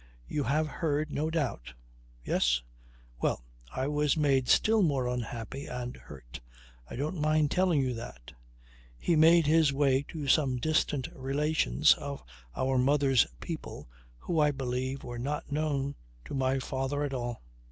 You 0.27 0.45
have 0.45 0.65
heard, 0.65 1.11
no 1.11 1.29
doubt... 1.29 1.75
Yes? 2.23 2.63
Well, 3.21 3.43
I 3.71 3.87
was 3.87 4.17
made 4.17 4.47
still 4.49 4.81
more 4.81 5.05
unhappy 5.05 5.67
and 5.67 5.95
hurt 5.95 6.41
I 6.89 6.95
don't 6.95 7.21
mind 7.21 7.51
telling 7.51 7.81
you 7.81 7.93
that. 7.93 8.33
He 8.97 9.15
made 9.15 9.45
his 9.45 9.71
way 9.71 10.01
to 10.07 10.27
some 10.27 10.57
distant 10.57 11.07
relations 11.13 11.93
of 11.93 12.23
our 12.55 12.79
mother's 12.79 13.27
people 13.41 13.91
who 14.17 14.39
I 14.39 14.49
believe 14.49 15.03
were 15.03 15.19
not 15.19 15.51
known 15.51 15.93
to 16.25 16.33
my 16.33 16.57
father 16.57 17.03
at 17.03 17.13
all. 17.13 17.43